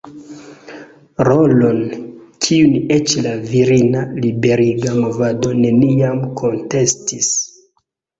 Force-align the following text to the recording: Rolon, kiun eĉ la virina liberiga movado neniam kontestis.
Rolon, 1.25 1.81
kiun 2.45 2.73
eĉ 2.95 3.13
la 3.25 3.33
virina 3.51 4.01
liberiga 4.23 4.95
movado 5.03 5.53
neniam 5.61 6.25
kontestis. 6.41 7.29